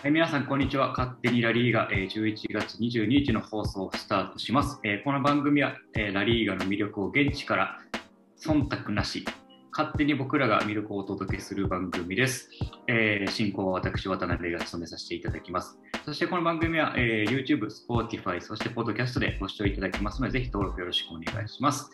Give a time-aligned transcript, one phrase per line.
[0.00, 0.90] はい、皆さん、こんにちは。
[0.90, 4.78] 勝手にラリーガ、えー、11月22日の放送をスタートします。
[4.84, 7.78] えーこの番組は、えーラリーガの魅力を現地から
[8.40, 9.24] 忖度なし、
[9.76, 12.48] 勝手に僕らが魅力をお届けする番組です。
[12.86, 15.76] えー進行は私、渡辺が務めさせていただきます。
[16.04, 21.90] そしてこの番組は、えー YouTube、Spotify、そして Podcast でご視聴いただきますので、ぜひ登録よろしくお願いします。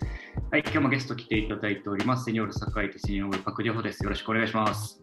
[0.51, 2.27] はい、今日もゲスト来ていただいております。
[2.27, 4.05] セニョール坂井とセニョールパクリョホです。
[4.05, 5.03] よろしくお願いします。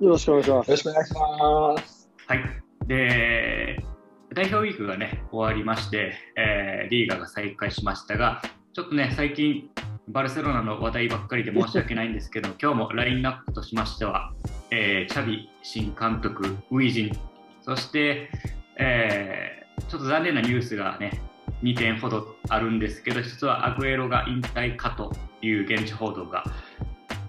[0.00, 0.70] よろしくお願いします。
[0.70, 1.97] よろしくお願いします。
[2.28, 2.40] はい。
[2.86, 3.82] で、
[4.34, 8.42] 代表ウィークがね、終わりまして、えーリーガが再開しましたが、
[8.74, 9.70] ちょっとね、最近、
[10.08, 14.34] バルセロナの話題ばっかりで申し訳ないんですけど、今日もラインナップとしましては、
[14.70, 17.18] えーチャビ新監督、ウィジン、
[17.62, 18.30] そして、
[18.76, 21.22] えーちょっと残念なニュースがね、
[21.62, 26.44] 2点ほどあるんですけど、一つはアグエロが引退かという現地報道が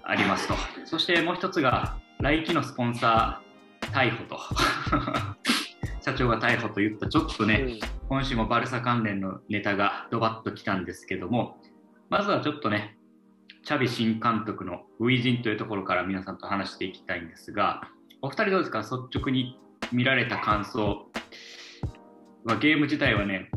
[0.02, 0.54] ありますと。
[0.84, 3.49] そしてもう一つが、来季のスポンサー
[3.92, 4.38] 逮捕と。
[6.00, 7.78] 社長が逮捕といった、ちょっとね、
[8.08, 11.60] 今週もバルサ関連のネタがドバッときたんですけども、
[12.08, 12.96] まずはちょっとね、
[13.64, 17.82] チャビ新監督のウィジンというところから皆さんと話していきたいんですが、
[18.22, 19.58] お二人どうですか、率直に
[19.92, 21.10] 見られた感想。
[22.44, 23.50] は、ゲーム自体はね、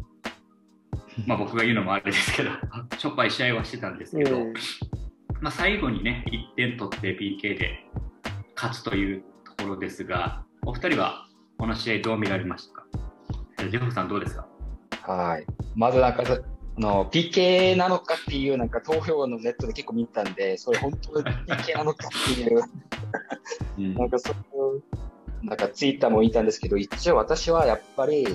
[1.26, 2.50] まあ僕が言うのもあれですけど、
[2.98, 4.54] しょっぱい試合はしてたんですけど、うん。
[5.42, 7.86] まあ、最後にね、1点取って PK で
[8.56, 9.33] 勝つというと
[9.64, 11.26] ころですが、お二人は
[11.58, 12.86] この試合どう見られましたか？
[13.70, 14.46] ジェフさんどうですか？
[15.04, 15.46] はい。
[15.76, 22.62] まずなんか、あの、PK なのかっていうなんか投票のネットで結構見たんで、それ本当に PK なのかっていう、
[23.78, 24.36] うんなんかそう
[24.76, 24.84] いう、
[25.46, 28.26] なんかツイッターも見たんですけど、一応私はやっぱり、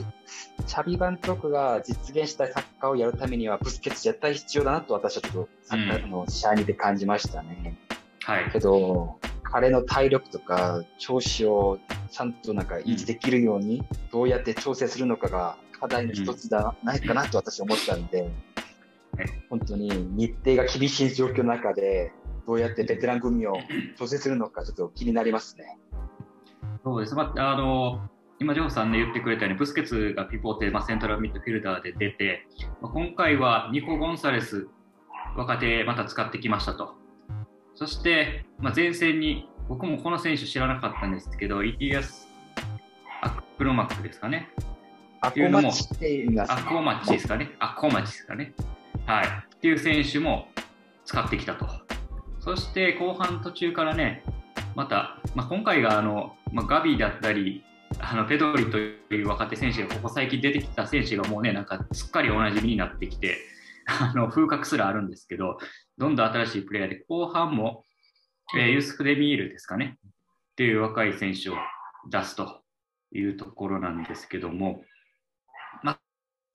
[0.67, 7.79] チャビ監督が実現したいサッカーをやるためには、ブスケツ絶対必要だなと私はちょっとサッカーの試合見て感じましたね。
[8.25, 8.61] はいけ。
[8.61, 9.19] ど、
[9.51, 11.79] 彼の体力とか調子を
[12.11, 13.83] ちゃんとなんか維持できるように、
[14.13, 18.31] どうやって調整するのかが課題の一つだ、ないかなと私は思ったんで、
[19.49, 22.13] 本当に日程が厳しい状況の中で、
[22.47, 23.55] どうやってベテラン組を
[23.99, 25.79] 調整するのかちょっと気になりますね。
[26.85, 27.15] そうです。
[27.15, 28.09] まあ、あの、
[28.41, 32.47] 今、ジョーさんね、言ってくれたように、ブスケツがピポーテ、まあ、セントラルミッドフィルダーで出て、
[32.81, 34.69] まあ、今回はニコ・ゴンサレス、
[35.37, 36.95] 若手また使ってきましたと。
[37.79, 42.27] そして、まあ、前線に、僕もこの選手知らなかったんですけど、イティアス・
[43.23, 44.51] アクロマックですかね。
[45.21, 47.53] アマチって言います、アクオマッチですかね。
[47.61, 48.53] アクオマッチですかね。
[49.07, 49.27] はい。
[49.29, 50.49] っていう選手も
[51.05, 51.69] 使ってきたと。
[52.41, 54.25] そして後半途中からね、
[54.75, 57.63] また、まあ、今回があの、まあ、ガビだったり、
[58.01, 63.37] あのペドリという若手選手がここ最近出てきた選手がもうね、なんかすっかりおなじみになってきて、
[63.87, 65.59] あの風格すらあるんですけど、
[65.99, 67.85] どんどん新しいプレイヤーで、後半も、
[68.57, 71.55] えーユースフ・デミールですかね、っていう若い選手を
[72.11, 72.63] 出すと
[73.13, 74.83] いうところなんですけども、
[75.83, 76.01] まあ、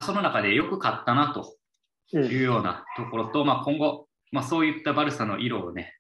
[0.02, 1.56] その中でよく勝ったなと
[2.14, 2.26] うん。
[2.26, 5.96] いうようなところと、まあ、今後、まあ、そういったバルサの色をね、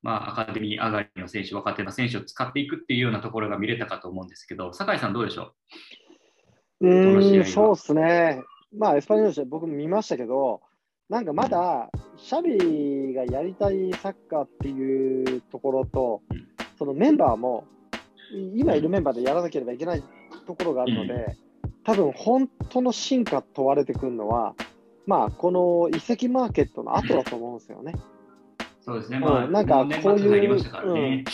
[0.00, 5.54] まあ、アカデミー上がりの選手、若手の選手を使っていくっていうようなところが見れたかと思うんですけど、酒井さん、どうでしょ
[6.80, 6.86] う？
[6.86, 8.42] の試合はーん、そうですね。
[8.76, 10.62] まあ、エスパニョール僕も見ましたけど、
[11.08, 16.46] なんかまだ、シャビがやりたいサッカーっていうところとうん、
[16.78, 17.64] そのメンバーも、
[18.54, 20.02] 今いるメンバーでやらなければいけない
[20.46, 21.36] ところがあるので、
[21.84, 24.54] 多分本当の進化問われてくるのは、
[25.06, 27.94] まあ、この移籍マーケットの後だと思うんですよね。
[27.96, 31.24] うそうですね、うんまあ、なんかこういう末入りましたからね。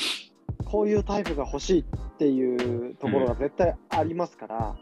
[0.64, 1.84] こういうタイプが欲しいっ
[2.18, 4.76] ていうところが絶対ありますから、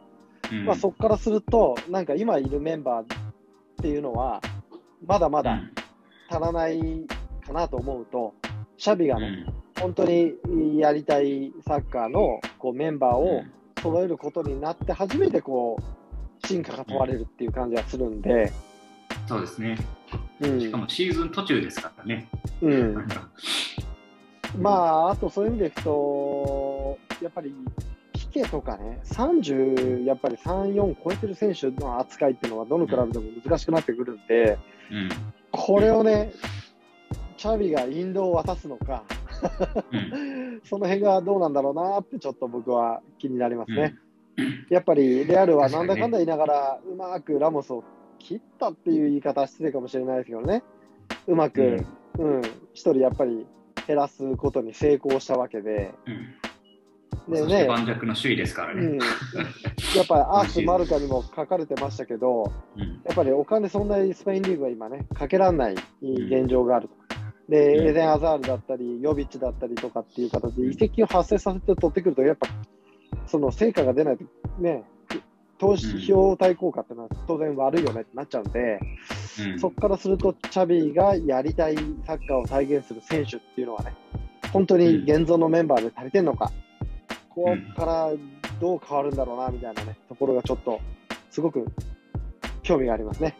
[0.50, 0.66] うん。
[0.66, 3.06] まあ、そこからすると、なんか今いるメンバーっ
[3.80, 4.42] ていうのは、
[5.06, 5.72] まだまだうん。
[6.28, 6.80] 足らない
[7.46, 8.34] かなと思うと、
[8.76, 9.82] シャビがね、うん。
[9.82, 13.52] 本当にやりたいサッカーのこうメンバーをうん。
[13.82, 18.52] 揃えることになって、初めてこう進化が問われるっていう感じがするんで、
[19.26, 19.76] そうですね、
[20.40, 20.60] うん。
[20.60, 22.28] しかもシーズン途中ですからね。
[22.60, 22.94] うん、
[24.58, 27.56] まあ、あとそういう意味でいくと、やっぱりピ
[28.32, 34.58] ケとかね、30、やっぱり3、4超えてる選手の扱いっていうのは、どのクラブでも難しくなってくるんで、
[34.90, 35.08] うん。
[35.50, 36.32] これをね、
[37.36, 39.04] チャビがインドを渡すのか、
[39.92, 40.60] うん。
[40.64, 43.94] その辺がどうなんだろうなって、ちょっと僕は気になりますね。
[44.70, 47.84] やっぱりレアルはなんだかんだ言いながら、うまくラモスを
[48.18, 50.62] 切ったっていう言い方は失礼かもしれないですけどね、
[51.26, 51.84] うまく、
[52.18, 52.42] うん、
[52.72, 53.46] 一人やっぱり
[53.86, 56.51] 減らすことに成功したわけで、うん
[57.28, 59.04] でね、盤石の首位ですからうん、ね。
[59.96, 62.82] やっぱりアース・マルカにも書かれてましたけど、うん。
[62.82, 66.94] やっぱりお金そんなにスペインリーグは今ね、かけられない現状があると。
[67.48, 67.86] で、うん。
[67.88, 72.48] エデン・アザールだったり、ヨビッチだったりとかっていう形で移籍を発生させて取ってくると、やっぱ
[73.26, 74.24] その成果が出ないと、
[74.58, 74.84] ね、
[75.58, 78.80] 投資費用対効果ってのは当然悪いよねってなっちゃうんで、
[79.52, 83.94] うん、そこからすると、チャビがやりたいサッカーを体現する選手っていうのはね、
[84.52, 86.52] 本当に現存のメンバーで足りてるのか、こ
[87.34, 88.10] こから
[88.60, 90.80] どう変わるんだろうなみたいなね、ところがちょっと、
[91.30, 91.66] すごく
[92.62, 93.36] 興味がありますね。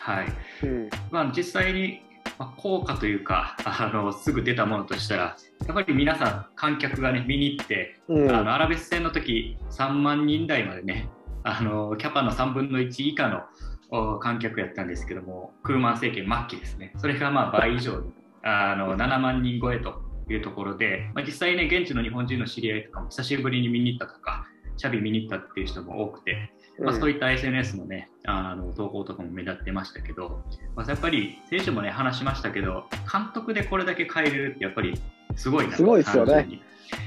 [0.00, 0.26] はい。
[0.64, 2.02] うん、まあ、実際に、
[2.38, 11.08] まあ、効果というか あの、すぐ出たものとしたら、やっぱり皆さん、観客がね、見に行って、うん、あのアラベス戦の時3万人台までね、
[11.42, 18.12] あのキャパの3分の1以下の観客やったんですけども、クーマン政権末期ですね、それがまあ倍以上に
[18.42, 30.42] あの7万人超えというところで、まあ、実際ね、現地の日本人の知り合いとかも久しぶりに見に行ったとか、シャビ見に行ったっていう人も多くて、まあ、そういった SNS のね、あの投稿とかも目立ってましたけど、
[30.74, 35.00] まあ、やっぱり選手もね、話しましたけど、監督でこれだけ変えれるってやっぱり
[35.36, 36.48] すごいなすごいですよね。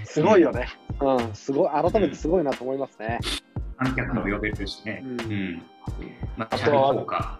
[0.06, 0.70] すごいよね。
[1.02, 3.20] うん、すごい、改めてすごいなと思いますね。
[3.78, 5.04] 観客も呼べるしね。
[5.04, 5.20] うん。
[5.20, 5.62] うん、
[6.38, 7.40] まあ、シャビ効果。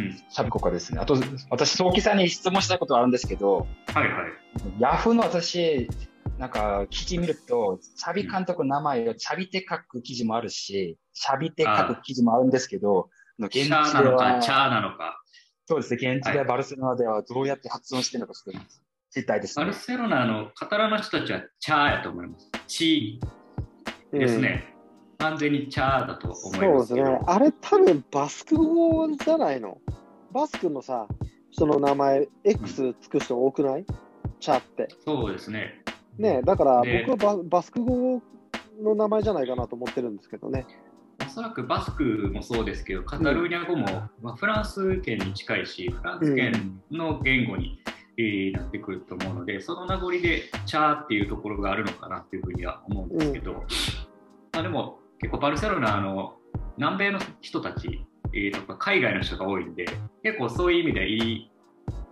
[0.00, 1.00] うん、シャビ効果ですね。
[1.00, 1.16] あと、
[1.50, 4.32] 私、早期さんに質問したいことあるんですけど、はいはい。
[4.78, 5.88] ヤフーの私、
[6.38, 14.40] なんか記事見ると、シャビ監督の名前をシャビて書く記事もあるし、シャビて書く記事もあるんですけど、現地では。
[14.40, 15.20] チャーなのか。
[15.66, 22.50] そうですね、現地でバルセロナではどうやって発音してるのか知りたいです、ね、バルセロナのカタラの人たちはチャーやと思います。
[22.66, 24.74] チーですね。
[25.20, 27.20] 完全にチャーだと思いますそうですね。
[27.26, 29.78] あれ多分バスク語じゃないの？
[30.32, 31.06] バスクのさ、
[31.50, 33.86] 人の名前、X つく人多くない、うん、
[34.40, 34.88] チャーって。
[35.04, 35.82] そうですね。
[36.18, 38.22] ねだから僕はババスク語
[38.82, 40.66] の名前じゃないかなと思ってるんですけどね。
[41.26, 43.86] おそらくバスクもそうですけど、カタルーニャ語も、
[44.22, 47.78] まあ、フランス圏に近いし、フランス圏の言語に、
[48.16, 53.64] えなってくると思うので、その名残でチャーっていうところがあるのかなというふうには思うんですけど、うん、ま
[54.60, 56.36] あ、でも結構バルセロナの
[56.76, 59.86] 南米の人たち、えー、とか海外の人が多いんで、
[60.22, 61.50] 結構そういう意味でいい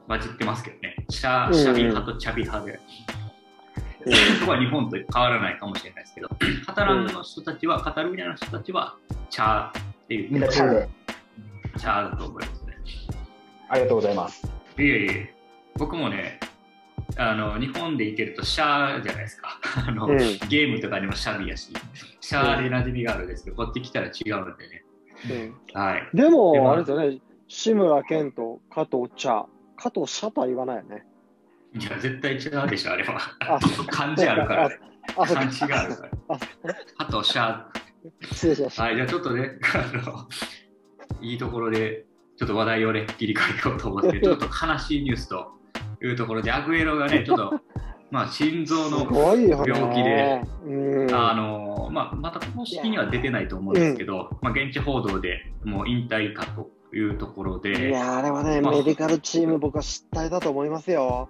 [0.07, 2.81] 混じってますけどね、シャシャビ派とチャビ派で。
[4.39, 6.29] そこは日本と変わらないかもしれないですけど、
[6.67, 8.97] カタランの人たちは、カタルーニャの人たちは、
[9.29, 10.33] チャーっていう。
[10.33, 10.89] みんなチャーで。
[11.77, 12.77] チャーだと思いますね。
[13.69, 14.47] ありがとうございます。
[14.79, 15.35] いえいえ、
[15.77, 16.41] 僕もね、
[17.21, 21.73] あの日本でいけるとシャーじゃないですか あの、うん、ゲームとかにもシャビやし、
[22.21, 24.85] シャーで馴染みがあるんですけど、こっち来たら違うんでね。
[25.75, 27.19] うん、はい、でも、あれですよね、
[27.49, 31.05] 志村けんと加藤茶、加藤茶とは言わないよね。
[31.75, 33.19] いや、絶対違うでしょ、あれは。
[33.41, 33.59] あ
[33.91, 34.79] 漢字あるから、ね。
[35.17, 36.77] 漢字があるから。
[36.99, 38.27] あと、シャー。
[38.33, 38.83] 失礼しました。
[38.85, 40.29] はい、じゃあちょっとね、あの、
[41.21, 42.07] いいところで、
[42.37, 45.59] ちょっと話題をね、切り替えようと思って、ちょっと悲しいニュースと
[46.03, 47.61] いうところで、アグエロがね、ちょっと、
[48.11, 49.01] まあ、心臓の
[49.67, 50.43] 病気で、
[51.13, 57.91] あのまあ、また公式には出てないと思うんですけど、うん、まあ、現地報道でもう引退かというところで。
[57.91, 61.29] いや、あれはね、まあ、メディカルチーム、僕は失態だと思いますよ。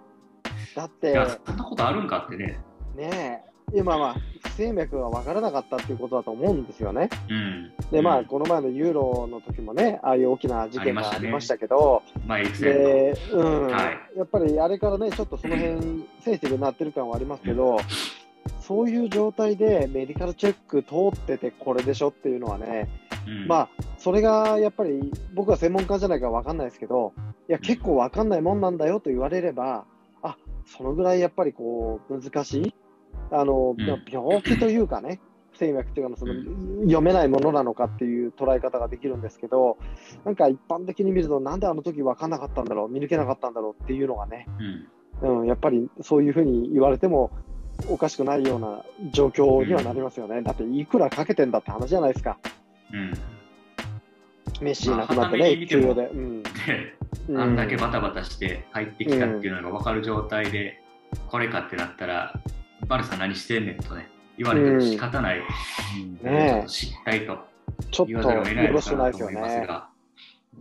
[0.77, 1.15] だって、
[1.47, 2.61] そんなことあるんかってね。
[2.95, 7.09] ねえ、今は不整脈が分からなかったっていうことだと思うんですよね。
[7.29, 12.03] うん、で、まあ、この前のユーロの時もね、ああいう大きな事件がありましたけど、
[12.61, 13.83] で、うん、は
[14.15, 17.79] い、やっぱりあれからね、ちょっとその辺、センシティブになってる感はありますけど、
[18.61, 22.89] そういう状態でメディカルチェック通っててこれでしょっていうのはね、
[23.27, 27.13] うん、まあ、それがやっぱり僕は専門家じゃないか分かんないですけど、
[27.49, 29.85] いや、結構分かんないもんなんだよと言われれば、
[30.23, 32.75] あそのぐらいやっぱりこう難しい、
[33.31, 35.21] あの、うん、病気というかね、
[35.53, 36.35] 不整脈というかその、
[36.83, 39.79] 読めないものなのかっていう捉え方ができるんですけど、
[40.25, 44.47] なんか一般的に見ると、なんであの時分かんなかったんだろう、見抜けなかったんだろうっていうのがね、
[45.23, 47.31] うん、うん、やっぱりそういうふうに言われても、
[47.89, 50.43] おかしくないような状況にはなりますよね。
[50.43, 52.39] だっていくらかけてんだって話じゃないですか。
[52.93, 53.13] うん。
[54.61, 56.07] メッシなくなってね、休養で。
[56.07, 60.81] うん、あんだけバタバタして入ってきたっていうのが分かる状態で、
[61.29, 62.41] これかってなったら、
[62.87, 65.43] バルサ何してんねんとね、言われても仕方ない、う
[66.05, 66.19] ん。
[66.23, 67.39] ね、失態と
[68.07, 69.89] 言わざるを得ないのかなと思いますが、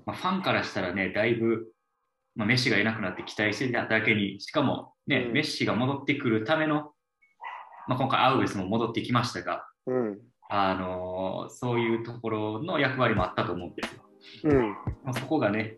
[0.06, 1.68] まあ、ファンからしたらね、だいぶ、
[2.36, 6.92] まあ、メッシがいなくなって期待してただけに、しかもね、うん、メッシが戻ってくるための、
[7.88, 10.20] まあ、今回アウエスも戻ってきましたが、うん、
[10.50, 14.04] あのそういうところの役割もあったと思うんですよ。
[14.44, 14.70] うん。
[15.04, 15.78] まあ、そこがね、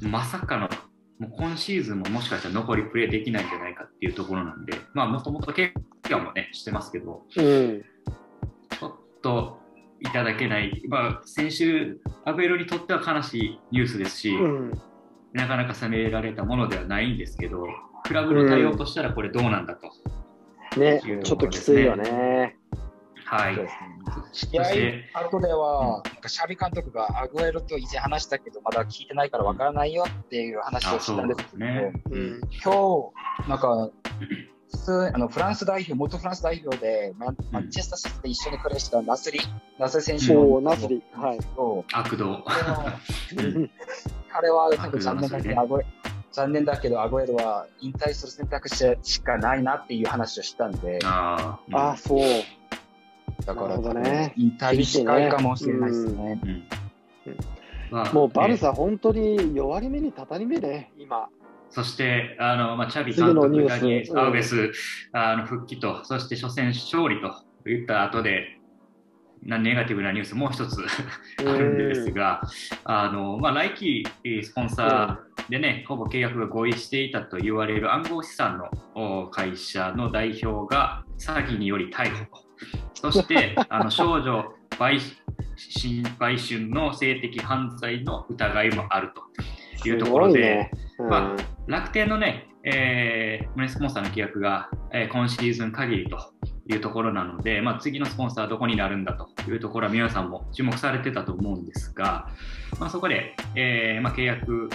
[0.00, 0.68] まさかの、
[1.18, 5.72] もう今シーズンももしかしたら残りプレーできないんじゃないかっていうところなんで、まあ、もともと怪
[6.10, 7.84] 我もね、してますけど、うん、
[8.70, 8.92] ちょっ
[9.22, 9.58] と
[10.00, 14.72] いただけない、まあ、先週、アベロにとっては悲しいニュースですし、うん、
[15.32, 17.66] なかなか攻められたものではないんですけど、
[18.04, 19.90] クラブの対応としたらこれどうなんだと、
[20.78, 22.56] ね、ちょっときついよね。
[23.24, 23.56] はい。
[24.32, 31.92] 試合後では、なんかシャビ監督がアグエロと以前話したけど、まだ聞いてないからわからないよっていう話をしたんですけど、ね。
[32.10, 33.12] うん、今
[33.44, 33.90] 日、なんか、
[34.70, 39.40] 普通あのフランス代表、元フランス代表でママンチェスターシティで一緒にプレーしたナスリ、
[39.78, 40.60] ナスリ選手の。
[40.60, 41.38] ナスリ、はい、
[41.92, 42.44] 悪道。
[44.30, 45.82] 彼はなんか残念だけど、
[46.32, 50.98] 残念だけど、アゴエロは引退する選択肢しかないなっていう話をしたんで。
[51.04, 52.20] ああ、そう。
[53.46, 56.40] だから、ね、引退近いかもしれないですね。
[58.12, 61.28] もうバルサ、本当に弱り目にたたり目で、今。
[61.70, 64.72] そしてあの、まあ、チャビ監督がにアウベス、
[65.12, 68.58] あの復帰と、そして初戦勝利といった後で、
[69.42, 70.76] なネガティブなニュースもう一つ
[71.38, 72.42] あるんですが、
[72.84, 74.06] あのまあ、来季
[74.42, 78.58] スポンサーでね、ほぼ契約が合意していたと言われる暗号資産
[78.94, 82.45] の会社の代表が詐欺により逮捕。
[82.94, 84.44] そしてあの少女
[84.78, 84.98] 売
[86.18, 89.10] 売春の性的犯罪の疑いもある
[89.82, 91.36] というところで、ねうん、まあ、
[91.66, 96.18] 楽天のね、えー、スポンサーの契約が、えー、今シーズン限りと
[96.68, 102.28] いうところなので、まあ、次のスポンサーはどこになるんだというところは皆さんも注目されてたと思うんですが、
[102.78, 104.68] まあ、そこで、えーまあ、契約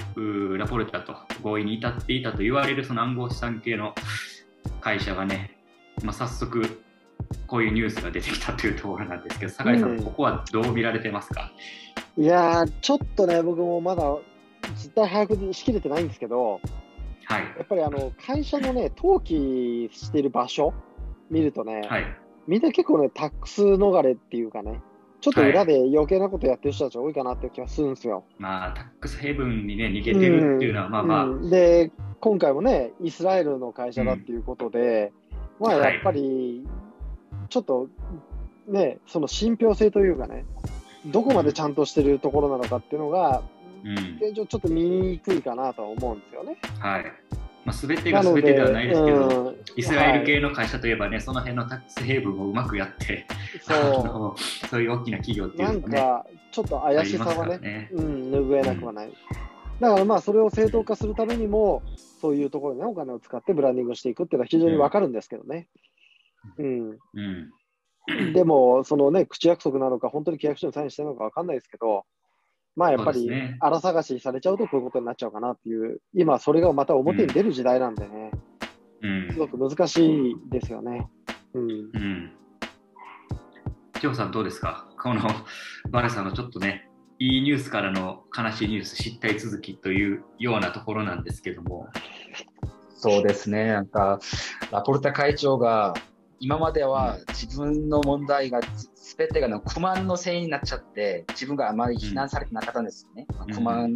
[0.57, 3.93] ラポルタと合意に至っていたと言われるその暗号資産系の
[4.79, 5.57] 会社がね、
[6.03, 6.81] まあ、早速
[7.47, 11.51] こういうニュースが出てきたというところなんですけど、酒井さん、うん、ここはどう見られてますか？
[12.17, 14.03] いやちょっとね、僕もまだ
[14.75, 16.59] 実態把握しきれてないんですけど、
[17.25, 20.73] はい、やっぱりあの会社のね、登記している場所、
[21.29, 22.05] 見るとね、はい、
[22.47, 24.81] みんな結構ね、タックス逃れっていうかね、
[25.21, 28.25] ちょっと裏で余計なことやってる人たち多いかなって気がするんですよ。
[28.39, 35.13] まあ、タックスヘブンにね、逃げてるっていうのは、まあまあ、うん、で、今回もね、イスラエルの会社だっていうことで、
[35.59, 36.65] うん、まあ、やっぱり、
[37.51, 37.89] ちょっと、
[38.67, 40.45] ね、その信憑性というかね、
[41.05, 43.43] どこまでちゃんとしてるところなのかっていうのが、
[43.83, 43.93] うん、
[44.25, 46.57] 現状ちょっと見にくいかなとは思うんですよね。
[46.79, 47.05] はい。
[47.65, 53.27] まあ、全てが全てではないですけど、うん、イスラエル系の会社といえばね、はい、その辺のタックスヘイブンをうまくやって
[53.61, 59.07] そうそういう大きな企業っていうのが、ね、なんかちょっと怪しさはね、ねうん、拭えなくはない。
[59.07, 59.13] うん、
[59.79, 61.83] だからまあそれを正当化するためにも、
[62.21, 65.67] そういうところにお金を使ってブランディングしていくっていうのは非常にわかるんですけどね。
[65.75, 65.90] うん。
[66.57, 72.03] うん、でも、そのね、口約束なのか、本当に契約書にサインしてるのかわかんないですけど、
[72.75, 73.29] まあやっぱり
[73.59, 78.31] 荒探しされちゃうとこういうことになっちゃうかなっていう、今それがまた表に出る時代なんでね、
[79.01, 81.09] うん、すごく難しいですよね。
[81.53, 81.69] うん。
[81.69, 82.31] うん。
[83.99, 84.87] ジョーさんどうですか？
[85.01, 85.21] この
[85.89, 91.89] バレさんのちょっとね、いいニュースからの悲しいニュース、失態続きというようなところなんですけども。
[92.95, 94.19] そうですね、なんか、
[94.71, 95.93] ラポルタ会長が
[96.41, 98.61] 今までは自分の問題が
[98.95, 103.27] すべてがの不満のせいになっちゃって、自分があまり非難されてなかったんですよね。
[103.47, 103.93] うん、不満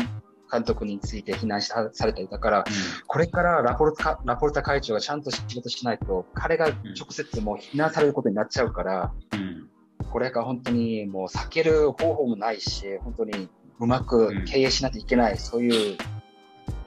[0.52, 2.64] 監督について非難されていたから、うん、
[3.08, 9.68] これからラポルタラポルタ会長がちゃんと仕事しないと、彼が直接もう非難されることになっちゃうから、うん、
[10.12, 13.50] これが本当にもう避ける方法もないし、本当に
[13.80, 15.98] うまく経営しないといけない、そういう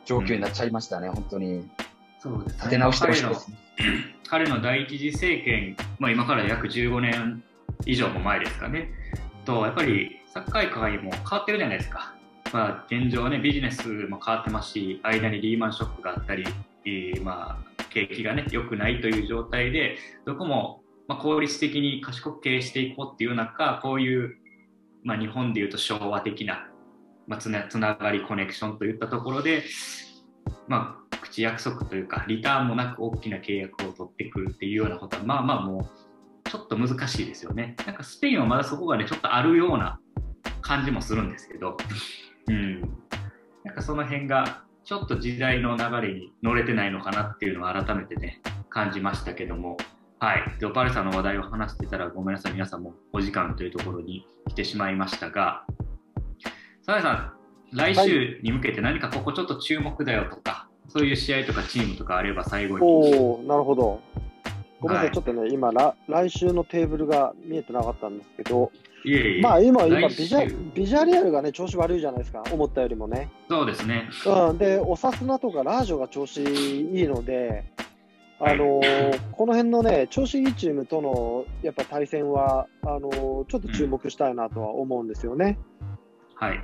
[0.05, 1.69] 状況になっちゃいましたね、本当に。
[2.19, 3.57] そうですね、立て直してほしいです、ね。
[4.29, 7.43] 彼の第一次政権、まあ、今から約15年
[7.87, 8.91] 以上も前ですかね、
[9.45, 12.15] とやっぱりサッカー界も変わってるじゃないですか。
[12.53, 16.45] まあ、現状はね、ビジネスも変わってますし、間にリーマンショックがあったり、
[16.85, 24.37] えー、まあ、景気がね、良くないという状態で、どこも、まあ、効率的に賢く経営していこうっていう中、こういう、
[25.03, 26.69] まあ、日本でいうと昭和的な、
[27.27, 29.65] まあ、つなつながり、コネクションといったところで、
[30.67, 35.91] まあ、口約束というか、リターンもなく大きな契約を取ってくるっていうようなことは、まあまあも
[36.47, 37.77] う、ちょっと難しいですよね。
[37.87, 40.01] なんかスペインはまだそこがね、ちょっとあるような
[40.63, 41.77] 感じもするんですけど、
[42.49, 42.81] うん。
[43.65, 49.77] なんかその辺が、ちょっと時代の流れに乗れてないのかなっていうのを改めてね、感じましたけども、
[50.19, 50.57] はい。
[50.59, 55.65] で、オパルさんの話題を話してたら、ごめんなさい、皆さんもお時間というところに来てしまいましたが、
[56.83, 57.33] 澤谷さん、
[57.77, 62.85] 来週に向けて何かここちょっと注目だよとか、そういう試合とかチームとかあれば最後に。
[62.85, 64.01] おなるほど。
[64.81, 68.71] ごめんなさい、はい、ちょっとね、今ら、来週のテーブルが見えてなかったんですけど、
[69.05, 73.31] いえいえまあ今、今ビジャ、ビジャリアルがね、調子悪いじゃないですか、思ったよりもね。
[73.49, 74.09] そうですね。
[74.27, 77.65] うん、で、オサスナとかラージョが調子いいので、
[78.41, 85.59] あのー、この辺のね、調子いいチームとのやっぱ対戦は、あのー、ちょっと注目したいなとは思うんですよね。
[86.41, 86.61] うん、はい。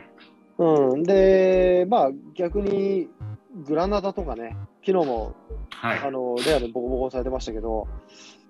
[0.57, 3.09] うん、で、まあ逆に
[3.55, 5.35] グラナダとかね、昨日も、
[5.71, 7.87] はい、あのレアでボコボコされてましたけど、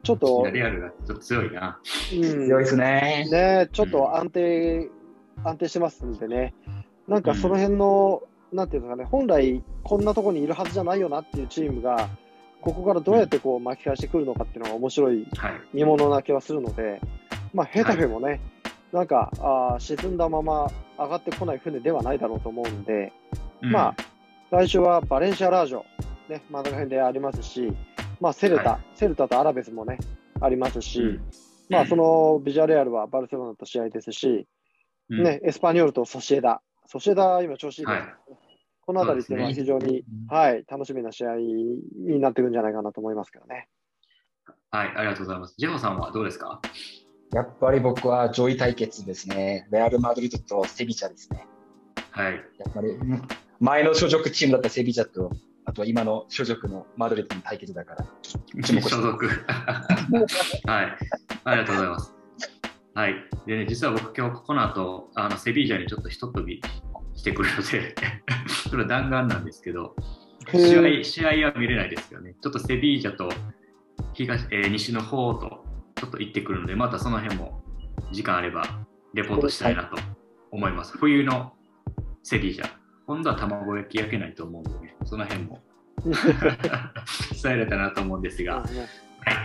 [0.02, 1.78] ちょっと、レアルがちょっと強いな。
[2.12, 3.28] うん、強いですね。
[3.30, 4.90] ね、ちょっと安定、
[5.38, 6.54] うん、安定してますんでね、
[7.06, 12.08] なんかその辺の、うん、なんていうのかね、本来こんなところにいるはずじゃないよなっていうチームが、
[12.62, 15.26] ここからどうやってこう巻き返してくるのかっていうのが面白い
[15.74, 16.98] 見ものな気はするので、
[17.52, 18.40] まあ、ヘタフェもね、はい、
[18.92, 23.12] なんかあ沈んだまま上がってこない船ではないだろうと思うんで、
[23.60, 23.96] うん、まあ、
[24.50, 25.82] 来週はバレンシア・ラージョ、
[26.28, 27.72] ね、真ん中辺でありますし、
[28.20, 29.98] まあ、セルタ、はい、セルタとアラベスもね、
[30.40, 31.20] ありますし、うん、
[31.68, 34.46] まあ、そのビジュアレアルはバルセロナと試合ですし、
[35.10, 38.14] うん、ね、エスパニョールとソシエダ、ソシエダ、今調子いいです、はい、
[38.86, 43.68] このあたりっていうのは非常に、ね、はい、楽しみな試合になっていくんじゃないかなと思いますけどね。
[44.70, 45.54] はい、ありがとうございます。
[45.58, 46.60] ジェホさんはどうですか？
[47.32, 49.66] やっぱり僕は上位対決ですね。
[49.70, 51.46] レアル・マドリードとセビチャですね。
[52.10, 52.34] はい。
[52.34, 52.96] やっぱり
[53.60, 55.30] 前の所属チームだったセビチャと、
[55.64, 58.06] あとは今の所属のマドリードの対決だから。
[58.64, 59.26] 所属。
[60.66, 60.98] はい。
[61.44, 62.14] ありがとうございます。
[62.94, 63.14] はい。
[63.46, 66.60] でね、実は僕今日この後、あのセビージャにちょっとひと飛び
[67.14, 67.94] してくるので
[68.46, 69.96] それは弾丸なんですけど、
[70.52, 72.36] 試合試合は見れないですよね。
[72.40, 73.30] ちょっとセビージャと
[74.12, 75.64] 東、えー、西の方と
[75.96, 77.62] ちょっと行ってくるので、またその辺も
[78.12, 78.64] 時間あれば
[79.12, 79.96] レポートしたいなと
[80.50, 80.92] 思います。
[80.92, 81.52] はい、冬の
[82.22, 82.83] セビージャ。
[83.06, 85.60] 今度は卵焼き焼けないと思うので、その辺も
[86.04, 88.64] 伝えれたなと思うんですが。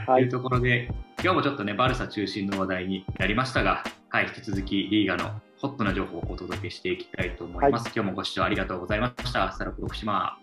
[0.08, 0.90] はい、というところで、
[1.22, 7.84] 今日もちょっとね、バルサ中心の話題になりましたが、はい、引き続きリーガのホットな情報をお届けしていきたいと思います。
[7.84, 9.52] はい、今日もご視聴ありがとうございました。
[9.52, 10.38] スタラプ徳島。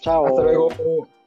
[0.00, 1.23] チャオ。